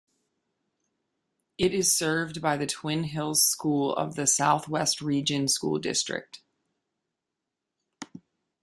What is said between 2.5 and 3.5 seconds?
the Twin Hills